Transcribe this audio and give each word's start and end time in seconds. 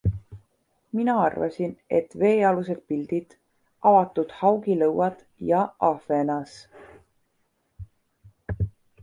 mina 0.99 1.17
arvasin, 1.25 1.75
et 1.97 2.15
veealused 2.23 2.81
pildid, 2.93 3.35
avatud 3.91 4.33
haugilõuad 4.39 5.23
ja 5.53 5.61
Ahvenas... 5.91 6.57